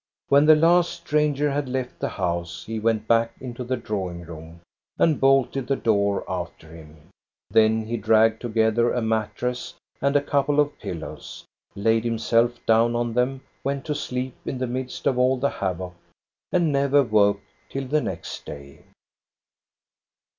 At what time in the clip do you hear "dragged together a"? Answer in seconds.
7.97-9.01